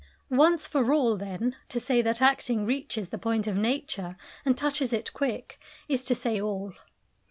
Once 0.31 0.65
for 0.65 0.91
all, 0.91 1.15
then, 1.15 1.55
to 1.69 1.79
say 1.79 2.01
that 2.01 2.23
acting 2.23 2.65
reaches 2.65 3.09
the 3.09 3.19
point 3.19 3.45
of 3.45 3.55
Nature, 3.55 4.17
and 4.43 4.57
touches 4.57 4.91
it 4.93 5.13
quick, 5.13 5.59
is 5.87 6.03
to 6.03 6.15
say 6.15 6.41
all. 6.41 6.73